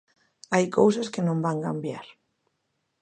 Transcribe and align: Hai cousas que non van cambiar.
Hai 0.53 0.65
cousas 0.77 1.11
que 1.13 1.25
non 1.27 1.43
van 1.45 1.63
cambiar. 1.67 2.05